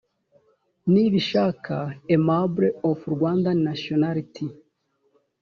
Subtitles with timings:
[0.91, 1.75] nibishaka
[2.13, 4.47] aimable of rwandan nationality